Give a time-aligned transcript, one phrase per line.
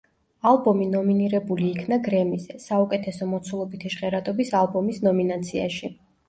[0.51, 5.93] ალბომი ნომინირებული იქნა გრემიზე, საუკეთესო მოცულობითი ჟღერადობის ალბომის ნომინაციაში.